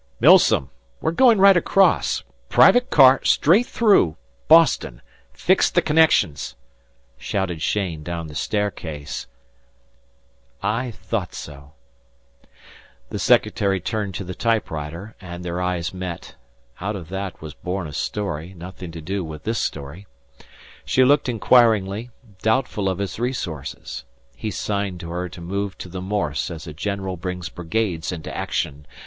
[0.19, 2.23] "Milsom, we're going right across.
[2.49, 5.03] Private car straight through Boston.
[5.31, 6.55] Fix the connections,"
[7.19, 9.27] shouted Cheyne down the staircase.
[10.63, 11.73] "I thought so."
[13.11, 16.33] The secretary turned to the typewriter, and their eyes met
[16.79, 20.07] (out of that was born a story nothing to do with this story).
[20.83, 22.09] She looked inquiringly,
[22.41, 24.03] doubtful of his resources.
[24.35, 28.35] He signed to her to move to the Morse as a general brings brigades into
[28.35, 28.87] action.